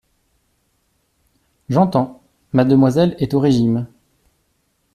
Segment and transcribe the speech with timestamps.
[1.69, 3.85] J'entends: mademoiselle est au régime.